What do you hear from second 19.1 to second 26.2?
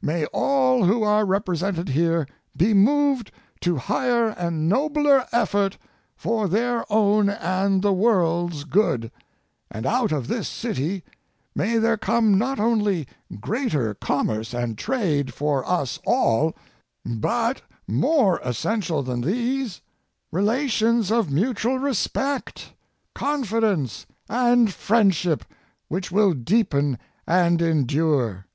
these, relations of mutual respect, confidence, and friendship which